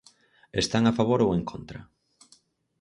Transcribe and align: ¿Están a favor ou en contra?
¿Están 0.61 0.83
a 0.87 0.93
favor 0.99 1.19
ou 1.25 1.29
en 1.37 1.43
contra? 1.51 1.79